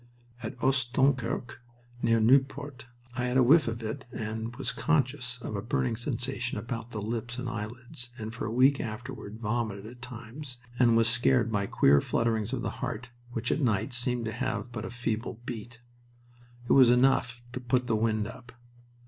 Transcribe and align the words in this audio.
At 0.41 0.55
Oast 0.63 0.93
Dunkerque, 0.93 1.59
near 2.01 2.19
Nieuport, 2.19 2.87
I 3.15 3.25
had 3.25 3.37
a 3.37 3.43
whiff 3.43 3.67
of 3.67 3.83
it, 3.83 4.05
and 4.11 4.55
was 4.55 4.71
conscious 4.71 5.39
of 5.43 5.55
a 5.55 5.61
burning 5.61 5.95
sensation 5.95 6.57
about 6.57 6.89
the 6.89 6.99
lips 7.03 7.37
and 7.37 7.47
eyelids, 7.47 8.09
and 8.17 8.33
for 8.33 8.47
a 8.47 8.51
week 8.51 8.79
afterward 8.79 9.37
vomited 9.39 9.85
at 9.85 10.01
times, 10.01 10.57
and 10.79 10.97
was 10.97 11.07
scared 11.07 11.51
by 11.51 11.67
queer 11.67 12.01
flutterings 12.01 12.51
of 12.51 12.63
the 12.63 12.71
heart 12.81 13.11
which 13.33 13.51
at 13.51 13.61
night 13.61 13.93
seemed 13.93 14.25
to 14.25 14.31
have 14.31 14.71
but 14.71 14.85
a 14.85 14.89
feeble 14.89 15.39
beat. 15.45 15.79
It 16.67 16.73
was 16.73 16.89
enough 16.89 17.39
to 17.53 17.59
"put 17.59 17.85
the 17.85 17.95
wind 17.95 18.25
up." 18.25 18.53